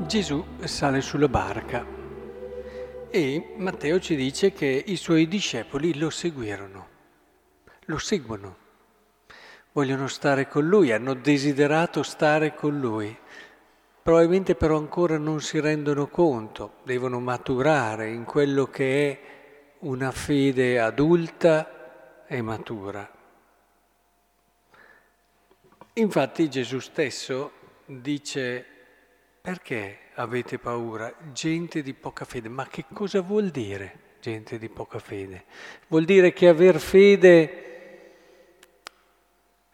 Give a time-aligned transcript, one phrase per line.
[0.00, 1.86] Gesù sale sulla barca
[3.08, 6.88] e Matteo ci dice che i suoi discepoli lo seguirono,
[7.84, 8.56] lo seguono,
[9.72, 13.16] vogliono stare con lui, hanno desiderato stare con lui.
[14.02, 19.20] Probabilmente però ancora non si rendono conto, devono maturare in quello che è
[19.80, 23.10] una fede adulta e matura.
[25.94, 27.52] Infatti Gesù stesso
[27.86, 28.73] dice
[29.44, 31.12] perché avete paura?
[31.34, 32.48] Gente di poca fede.
[32.48, 35.44] Ma che cosa vuol dire gente di poca fede?
[35.88, 37.60] Vuol dire che aver fede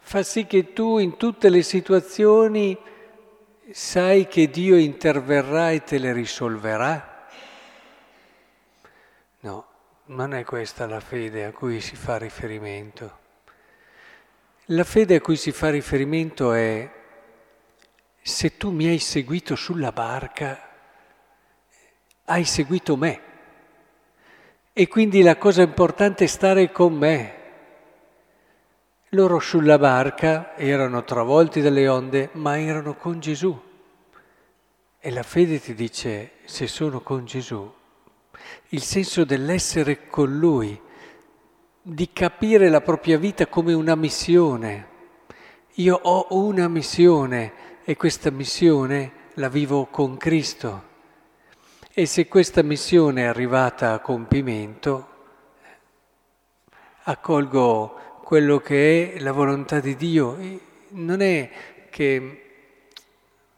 [0.00, 2.78] fa sì che tu in tutte le situazioni
[3.70, 7.28] sai che Dio interverrà e te le risolverà?
[9.40, 9.66] No,
[10.06, 13.18] non è questa la fede a cui si fa riferimento.
[14.70, 16.96] La fede a cui si fa riferimento è
[18.28, 20.68] se tu mi hai seguito sulla barca,
[22.26, 23.20] hai seguito me.
[24.72, 27.34] E quindi la cosa importante è stare con me.
[29.12, 33.58] Loro sulla barca erano travolti dalle onde, ma erano con Gesù.
[35.00, 37.72] E la fede ti dice, se sono con Gesù,
[38.68, 40.78] il senso dell'essere con Lui,
[41.80, 44.96] di capire la propria vita come una missione.
[45.76, 50.82] Io ho una missione e questa missione la vivo con Cristo.
[51.90, 55.08] E se questa missione è arrivata a compimento,
[57.04, 60.36] accolgo quello che è la volontà di Dio.
[60.90, 61.50] Non è
[61.88, 62.42] che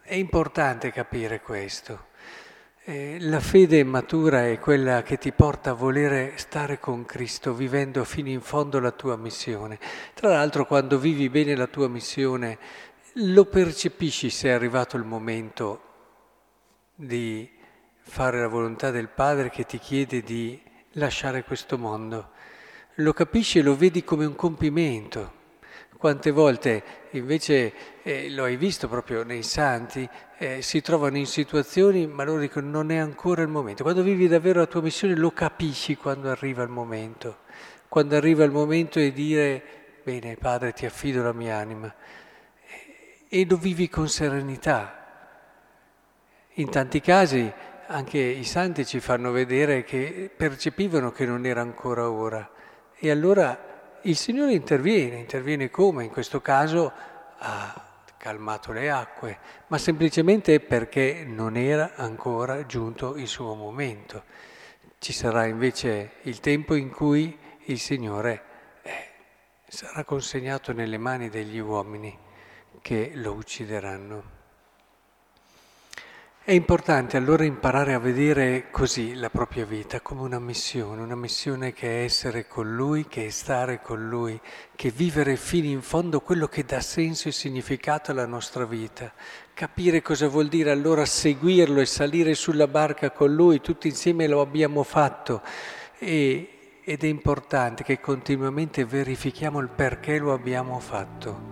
[0.00, 2.06] è importante capire questo.
[2.84, 8.04] Eh, la fede matura è quella che ti porta a volere stare con Cristo, vivendo
[8.04, 9.78] fino in fondo la tua missione.
[10.14, 12.58] Tra l'altro, quando vivi bene la tua missione,
[13.22, 15.82] lo percepisci se è arrivato il momento
[16.94, 17.48] di
[18.00, 20.60] fare la volontà del Padre che ti chiede di
[20.92, 22.30] lasciare questo mondo.
[22.96, 25.38] Lo capisci e lo vedi come un compimento.
[25.98, 27.72] Quante volte invece,
[28.02, 30.08] eh, lo hai visto proprio nei santi,
[30.38, 33.82] eh, si trovano in situazioni ma loro dicono non è ancora il momento.
[33.82, 37.40] Quando vivi davvero la tua missione lo capisci quando arriva il momento.
[37.86, 39.62] Quando arriva il momento di dire
[40.02, 41.94] bene Padre ti affido la mia anima
[43.32, 45.06] e lo vivi con serenità.
[46.54, 47.50] In tanti casi
[47.86, 52.50] anche i santi ci fanno vedere che percepivano che non era ancora ora
[52.96, 56.02] e allora il Signore interviene, interviene come?
[56.04, 56.92] In questo caso
[57.38, 64.24] ha calmato le acque, ma semplicemente perché non era ancora giunto il suo momento.
[64.98, 68.42] Ci sarà invece il tempo in cui il Signore
[68.82, 69.08] eh,
[69.68, 72.28] sarà consegnato nelle mani degli uomini
[72.80, 74.38] che lo uccideranno.
[76.42, 81.72] È importante allora imparare a vedere così la propria vita come una missione, una missione
[81.72, 84.40] che è essere con Lui, che è stare con Lui,
[84.74, 89.12] che è vivere fino in fondo quello che dà senso e significato alla nostra vita,
[89.54, 94.40] capire cosa vuol dire allora seguirlo e salire sulla barca con Lui, tutti insieme lo
[94.40, 95.42] abbiamo fatto.
[95.98, 101.49] E, ed è importante che continuamente verifichiamo il perché lo abbiamo fatto